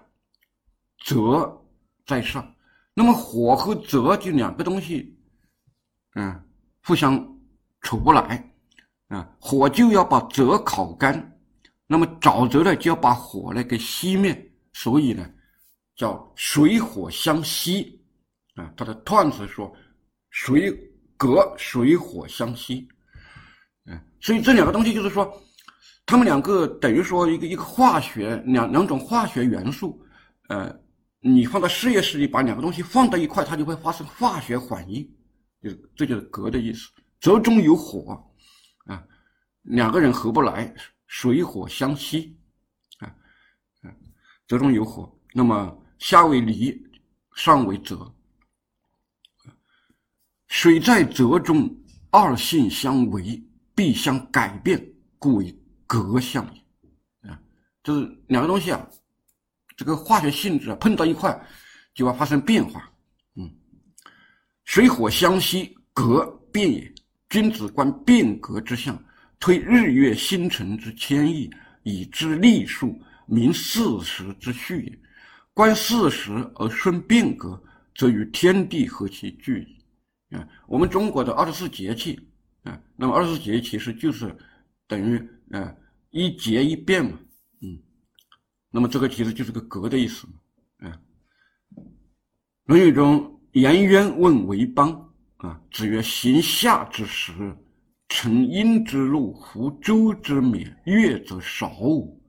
[1.03, 1.61] 泽
[2.05, 2.55] 在上。
[2.93, 5.13] 那么火和泽就两个东西，
[6.15, 6.43] 嗯，
[6.83, 7.13] 互相
[7.81, 8.51] 处不来，
[9.09, 11.37] 啊，火就要把泽烤干，
[11.85, 15.29] 那么沼泽呢就要把火呢给熄灭，所以呢
[15.95, 18.01] 叫水火相吸，
[18.55, 19.71] 啊，它的段子说
[20.29, 20.71] 水
[21.17, 22.87] 隔水火相吸，
[23.85, 25.39] 嗯，所以这两个东西就是说，
[26.07, 30.03] 它们两个等于说一个一个化学两两种化学元素，
[30.47, 30.75] 呃。
[31.19, 35.03] 你放到实验室里，把两个东西放到一块，它就会发生化学反应，
[35.61, 36.89] 就是这就是“隔”的意思。
[37.19, 38.23] 泽中有火，
[38.85, 39.03] 啊，
[39.63, 40.73] 两个人合不来，
[41.07, 42.37] 水火相吸，
[42.99, 43.11] 啊，
[43.81, 43.91] 啊，
[44.47, 46.81] 泽中有火，那么下为离，
[47.33, 48.09] 上为泽，
[50.47, 51.75] 水在泽中，
[52.11, 53.43] 二性相违，
[53.73, 54.81] 必相改变，
[55.17, 55.56] 故为
[55.87, 57.29] 隔相也。
[57.29, 57.39] 啊，
[57.83, 58.87] 就是两个东西啊。
[59.75, 61.39] 这个化学性质啊，碰到一块
[61.93, 62.91] 就要发生变化。
[63.35, 63.47] 嗯，
[64.65, 66.93] 水火相吸，革变也。
[67.29, 68.97] 君子观变革之象，
[69.39, 71.49] 推日月星辰之迁移，
[71.83, 74.99] 以知历数，明四时之序也。
[75.53, 77.61] 观四时而顺变革，
[77.95, 80.35] 则与天地合其聚矣。
[80.35, 82.19] 啊，我们中国的二十四节气
[82.63, 84.35] 啊，那么二十四节气其实就是
[84.87, 85.75] 等于啊
[86.11, 87.19] 一节一变嘛。
[87.61, 87.79] 嗯
[88.69, 90.27] 那么这个其实就是个“格”的意思，
[90.79, 90.91] 啊，
[92.65, 94.91] 《论语》中颜渊问为邦，
[95.37, 97.55] 啊，子曰：“行夏之时，
[98.09, 102.21] 成阴之路，服周之冕，乐则少矣。”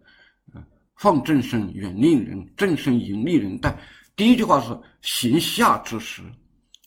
[0.56, 0.64] 啊，
[0.96, 3.76] 放正声，远令人，正声引令人待。
[4.16, 6.22] 第一句话是行夏之时，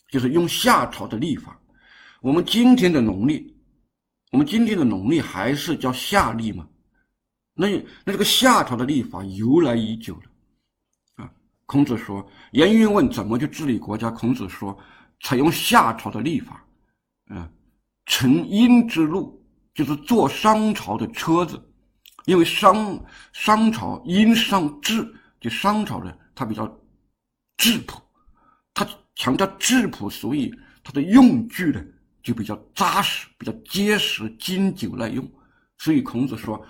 [0.10, 1.62] 就是用夏朝的历法。
[2.22, 3.56] 我们今天的农历，
[4.32, 6.66] 我们今天的农历还是叫夏历吗？
[7.54, 7.68] 那
[8.06, 11.32] 那这个夏朝的历法由来已久了，啊，
[11.66, 14.78] 孔子说，颜渊问怎么去治理国家，孔子说，
[15.20, 16.66] 采用夏朝的历法，
[17.26, 17.50] 啊，
[18.06, 21.62] 乘殷之路，就是坐商朝的车子，
[22.26, 22.98] 因为商
[23.34, 25.06] 商朝殷商质，
[25.42, 26.66] 就商朝的它比较
[27.58, 28.02] 质朴，
[28.74, 30.50] 它强调质朴，所以
[30.82, 31.84] 它的用具呢
[32.22, 35.28] 就比较扎实，比较结实、经久耐用，
[35.78, 36.64] 所以孔子说。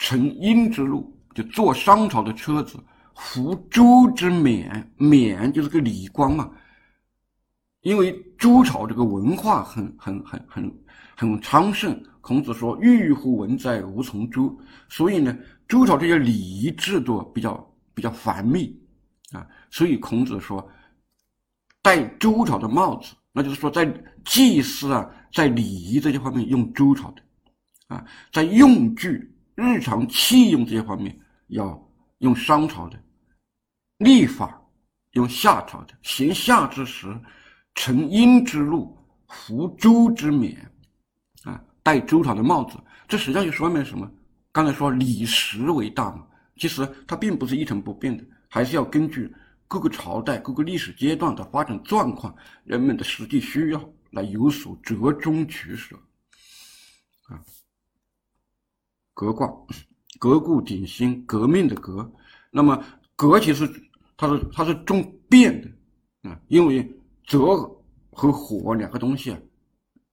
[0.00, 2.78] 乘殷之路，就坐商朝的车子；
[3.16, 6.48] 服周之冕，冕就是个礼冠嘛。
[7.80, 10.72] 因为周朝这个文化很很很很
[11.16, 14.56] 很昌盛，孔子说“欲乎文哉，无从周”，
[14.88, 15.36] 所以呢，
[15.66, 18.80] 周朝这些礼仪制度比较比较繁密
[19.32, 19.44] 啊。
[19.68, 20.64] 所以孔子说，
[21.82, 23.86] 戴周朝的帽子，那就是说在
[24.24, 27.22] 祭祀啊，在礼仪这些方面用周朝的
[27.88, 29.34] 啊，在用具。
[29.60, 31.76] 日常器用这些方面要
[32.18, 32.96] 用商朝的
[33.96, 34.62] 历法，
[35.14, 37.12] 用夏朝的行夏之时，
[37.74, 40.56] 乘殷之路，服周之冕，
[41.42, 42.78] 啊，戴周朝的帽子。
[43.08, 44.08] 这实际上就说明什么？
[44.52, 49.34] 刚才说礼时为大嘛，其实它并不是一成不变的，还是要根据
[49.68, 55.94] 各个朝代、各个历史阶段的发展状况、人们的实际需要来有所折中取舍，
[57.28, 57.38] 啊。
[59.12, 59.46] 革卦，
[60.18, 62.10] 革故鼎新，革命的革。
[62.50, 62.82] 那么
[63.14, 63.68] 革其实
[64.16, 66.88] 它是它是重变的啊，因为
[67.26, 67.38] 泽
[68.10, 69.38] 和火两个东西啊，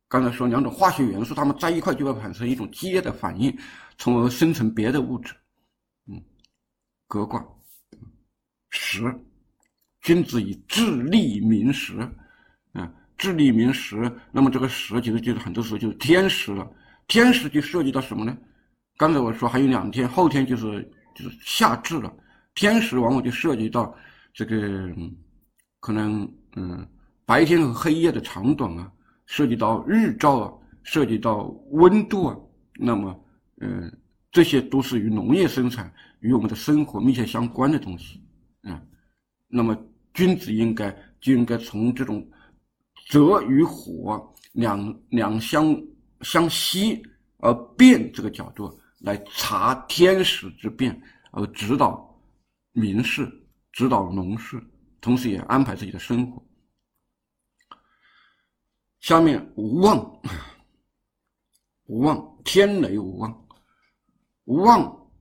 [0.07, 3.55] 刚才说两种化学元素，它们在一块就会产生一种激烈的反应，
[3.97, 5.33] 从而生成别的物质。
[6.07, 6.21] 嗯，
[7.07, 7.45] 革卦，
[8.69, 9.03] 时，
[10.05, 11.97] 君子以自立民时，
[12.73, 14.11] 啊，自立民时。
[14.31, 16.71] 那么这个时其实就是很多时候就是天时了，
[17.07, 18.37] 天时就涉及到什么呢？
[18.97, 22.13] 刚才我说还有两天，后天就是就是夏至了。
[22.53, 23.97] 天时往往就涉及到
[24.31, 24.87] 这个
[25.79, 26.87] 可能嗯
[27.25, 28.91] 白天和黑夜的长短啊，
[29.25, 32.37] 涉及到日照啊，涉及到温度啊。
[32.77, 33.19] 那么
[33.59, 33.91] 嗯
[34.31, 38.21] 这些都是与农业生产与我们的生活密切相关的东西
[38.61, 38.79] 啊。
[39.47, 39.75] 那么
[40.15, 40.89] 君子应该
[41.21, 42.27] 就应该从这种
[43.09, 45.79] 泽与火两两相
[46.21, 46.99] 相吸
[47.37, 48.75] 而变这个角度。
[48.99, 50.99] 来察天时之变，
[51.31, 52.19] 而指导
[52.71, 53.29] 民事、
[53.71, 54.59] 指导农事，
[54.99, 56.43] 同时也安排自己的生活。
[59.01, 60.21] 下面无妄，
[61.85, 63.47] 无妄，天雷无妄，
[64.45, 65.11] 无妄，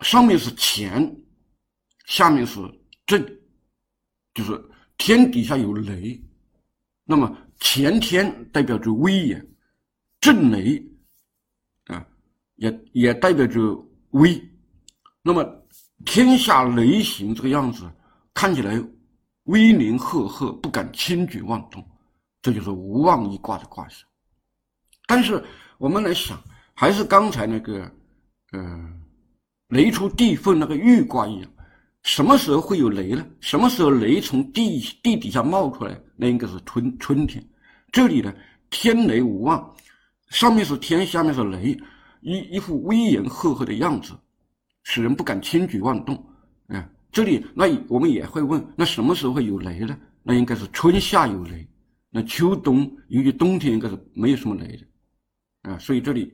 [0.00, 1.12] 上面是乾，
[2.06, 2.60] 下面是
[3.04, 3.26] 震，
[4.34, 4.62] 就是
[4.98, 6.22] 天底下有雷，
[7.04, 9.46] 那么乾天代表着威严，
[10.20, 10.84] 震雷
[11.86, 12.06] 啊，
[12.56, 13.60] 也也代表着
[14.10, 14.42] 威，
[15.22, 15.44] 那么
[16.04, 17.90] 天下雷行这个样子，
[18.34, 18.78] 看起来
[19.44, 21.82] 威灵赫赫，不敢轻举妄动。
[22.42, 24.06] 这就是无妄一卦的卦象，
[25.06, 25.42] 但是
[25.78, 26.38] 我们来想，
[26.74, 27.90] 还是刚才那个，
[28.52, 28.92] 呃，
[29.68, 31.50] 雷出地缝那个玉卦一样，
[32.04, 33.26] 什么时候会有雷呢？
[33.40, 36.00] 什么时候雷从地地底下冒出来？
[36.16, 37.44] 那应该是春春天。
[37.90, 38.32] 这里呢，
[38.70, 39.74] 天雷无望，
[40.28, 41.76] 上面是天，下面是雷，
[42.20, 44.12] 一一副威严赫赫的样子，
[44.82, 46.14] 使人不敢轻举妄动。
[46.68, 49.98] 啊，这里那我们也会问，那什么时候会有雷呢？
[50.22, 51.66] 那应该是春夏有雷。
[52.10, 56.32] 那秋冬，由于冬天应该是没有什么雷的，啊，所以这里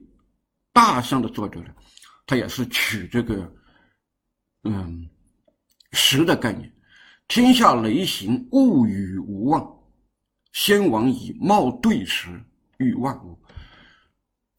[0.73, 1.69] 大象的作者呢，
[2.27, 3.51] 他也是取这个，
[4.65, 5.09] 嗯，
[5.93, 6.73] 时的概念，
[7.29, 9.79] 天下雷行，物与无妄，
[10.53, 12.43] 先王以貌对时，
[12.79, 13.39] 与万物。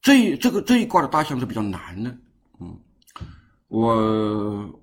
[0.02, 2.17] 这这个这一卦的大象是比较难的，
[2.60, 2.80] 嗯，
[3.67, 4.82] 我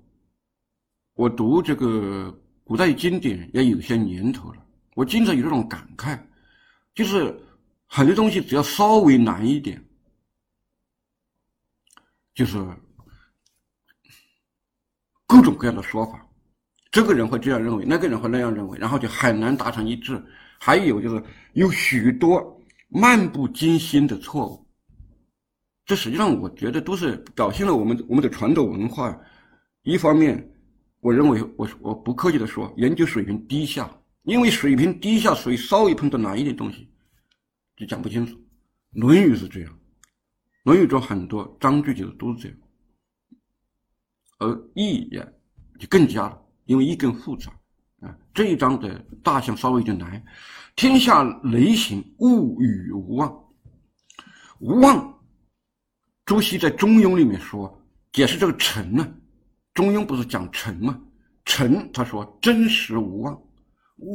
[1.13, 2.31] 我读这个
[2.63, 6.19] 古代经典也有些年头了，我经常有这种感慨。
[6.95, 7.37] 就是
[7.85, 9.81] 很多东西，只要稍微难一点，
[12.33, 12.57] 就是
[15.25, 16.27] 各种各样的说法，
[16.91, 20.21] 这个人会这样认为，那个人会那样认为，然后就很难达成一致。
[20.59, 21.23] 还有就是
[21.53, 24.67] 有许多漫不经心的错误，
[25.85, 29.17] 这实际上我觉得都是表现了我们我们的传统文化。
[29.83, 30.51] 一方面，
[30.99, 33.89] 我认为我我不客气的说，研究水平低下。
[34.23, 36.87] 因为水平低下，所以稍微碰到难一点东西，
[37.77, 38.35] 就讲不清楚。
[38.91, 39.71] 《论语》是这样，
[40.63, 42.57] 《论语》中很多章句就是都是这样，
[44.39, 45.33] 而《易》也
[45.79, 47.51] 就更加了，因为《一》更复杂
[47.99, 48.15] 啊。
[48.31, 50.23] 这一章的大象稍微有点难。
[50.75, 53.43] 天下雷行，物与无妄。
[54.59, 55.19] 无妄。
[56.25, 57.75] 朱熹在《中庸》里面说，
[58.13, 59.03] 解释这个“诚”呢，
[59.73, 61.01] 《中庸》不是讲诚吗？
[61.43, 63.41] 诚，他说真实无妄。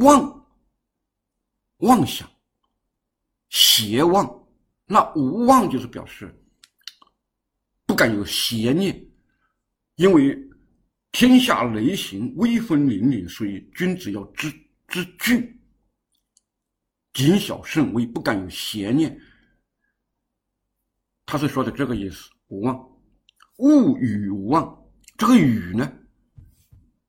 [0.00, 0.46] 妄，
[1.78, 2.26] 妄想，
[3.50, 4.24] 邪妄，
[4.86, 6.32] 那无妄就是表示
[7.84, 9.04] 不敢有邪念，
[9.96, 10.38] 因为
[11.14, 14.52] 天下雷行，威风凛凛，所以君子要知
[14.88, 15.56] 知惧，
[17.12, 19.16] 谨小慎微，不敢有邪念。
[21.24, 22.28] 他是说的这个意思。
[22.48, 22.76] 无妄，
[23.58, 24.76] 物与无妄，
[25.16, 25.90] 这个与呢，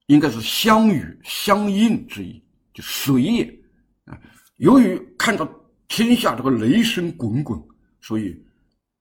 [0.05, 2.39] 应该是相与相应之意。
[2.75, 3.59] 就水也
[4.03, 4.21] 啊，
[4.57, 5.51] 由于看到
[5.87, 7.59] 天下这个雷声滚滚，
[8.01, 8.39] 所以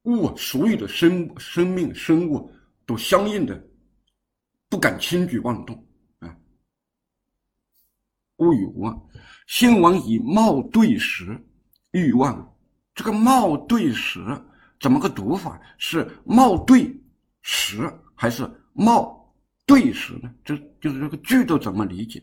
[0.04, 2.50] 物，所有的生生命生物
[2.86, 3.62] 都相应的
[4.74, 5.86] 不敢轻举妄动
[6.18, 6.36] 啊。
[8.38, 9.08] 物与无妄，
[9.46, 11.40] 先王以貌对时，
[11.92, 12.56] 欲望
[12.92, 14.20] 这个貌对时
[14.80, 15.62] 怎么个读法？
[15.78, 16.92] 是貌对
[17.40, 19.32] 时还是貌
[19.64, 20.34] 对时呢？
[20.44, 22.20] 这就是这个句都怎么理解？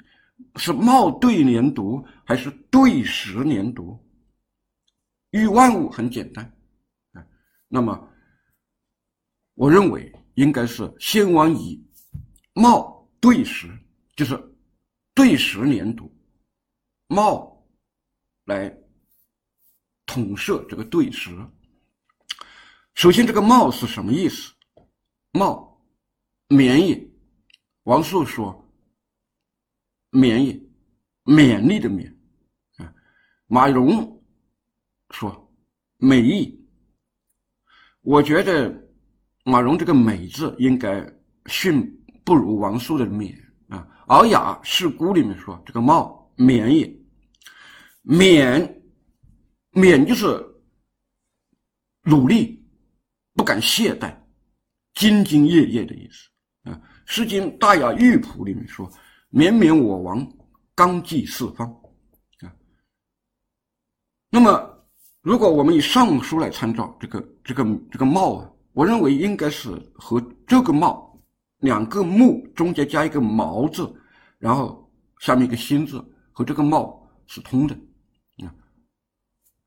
[0.58, 3.98] 是貌对连读还是对时连读？
[5.30, 6.44] 欲万物很简单
[7.14, 7.26] 啊。
[7.70, 8.10] 那么，
[9.54, 11.82] 我认为应该是先王以
[12.54, 13.68] 冒对时，
[14.16, 14.38] 就是
[15.14, 16.14] 对时连读，
[17.08, 17.66] 冒
[18.46, 18.76] 来
[20.06, 21.30] 统摄这个对时。
[22.96, 24.54] 首先，这个冒是什么意思？
[25.32, 25.82] 冒，
[26.48, 27.10] 免也。
[27.84, 28.58] 王朔说。
[30.14, 30.62] 勉也，
[31.24, 32.14] 勉励的勉，
[32.76, 32.94] 啊，
[33.48, 34.22] 马融
[35.12, 35.50] 说
[35.96, 36.68] 美意。
[38.02, 38.90] 我觉得
[39.46, 41.10] 马融这个美字应该
[41.46, 43.36] 训不如王叔的勉
[43.70, 43.88] 啊。
[44.08, 46.88] 尔雅释孤里面说这个貌勉也，
[48.04, 48.74] 勉
[49.72, 50.44] 勉就是
[52.04, 52.64] 努力，
[53.34, 54.16] 不敢懈怠，
[54.96, 56.74] 兢兢业业的意思啊。
[57.06, 58.92] 《诗经·大雅·乐谱》里面说。
[59.34, 60.30] 勉勉我王，
[60.76, 61.66] 纲纪四方，
[62.42, 62.52] 啊。
[64.30, 64.86] 那么，
[65.22, 71.11] 如果我们以《尚书》来参照这个这个这个茂啊，我认为应该是和这个茂
[71.62, 73.92] 两个木中间加一个毛字，
[74.38, 77.76] 然后下面一个心字，和这个茂是通的，
[78.46, 78.54] 啊。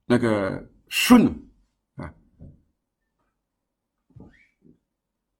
[0.05, 1.27] 那个舜
[1.97, 2.13] 啊，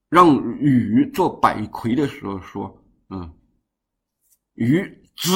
[0.09, 3.33] 让禹做百魁的时候说，嗯。
[4.55, 4.87] 禹
[5.17, 5.33] 之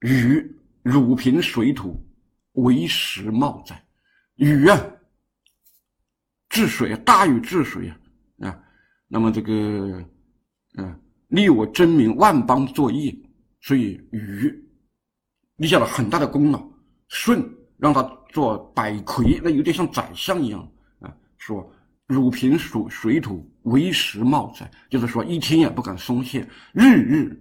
[0.00, 1.98] 禹汝平水土，
[2.52, 3.82] 为时茂哉。
[4.34, 4.78] 禹啊，
[6.50, 7.98] 治水，大禹治水啊
[8.40, 8.64] 啊。
[9.08, 10.06] 那么这个，
[10.78, 13.16] 嗯，立我真名，万邦作业，
[13.60, 14.52] 所以禹
[15.56, 16.62] 立下了很大的功劳。
[17.08, 17.42] 舜
[17.76, 20.68] 让他做百魁，那有点像宰相一样
[21.00, 21.14] 啊。
[21.38, 21.70] 说
[22.06, 27.40] 汝平属水土，为时茂哉，就是说一天也不敢松懈，日日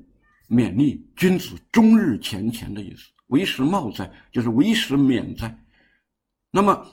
[0.49, 3.03] 勉励，君子终日前乾的意思。
[3.27, 5.57] 为时茂哉，就是为时勉哉。
[6.51, 6.85] 那么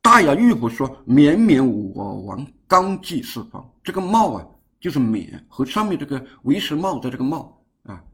[0.00, 4.46] 大雅玉虎说：“绵绵我王。”纲纪四方，这个茂啊，
[4.84, 8.04] 就是冕和上面这个为时茂哉这个茂啊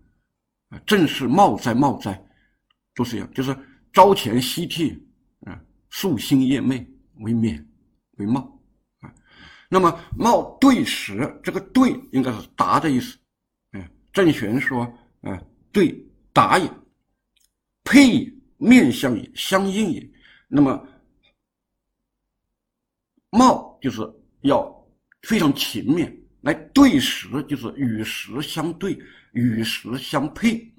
[0.68, 2.24] 啊，正是茂哉茂哉，
[2.94, 3.58] 都是一样，就是
[3.92, 4.92] 朝前夕替
[5.40, 5.60] 啊，
[5.90, 7.68] 夙兴夜寐为冕
[8.18, 8.40] 为茂
[9.00, 9.12] 啊。
[9.68, 13.18] 那么茂对时，这个对应该是达的意思。
[13.72, 14.84] 啊，郑玄说
[15.22, 15.42] 啊，
[15.72, 15.92] 对
[16.32, 16.70] 达也，
[17.82, 20.08] 配也，面相也，相应也。
[20.46, 20.86] 那么
[23.30, 24.08] 茂就是。
[24.42, 24.74] 要
[25.20, 26.10] 非常勤勉
[26.42, 28.98] 来对时，就是与时相对，
[29.32, 30.70] 与时相配。